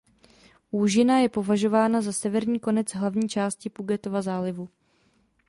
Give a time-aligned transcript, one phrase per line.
[0.71, 4.69] Úžina je považována za severní konec hlavní části Pugetova zálivu.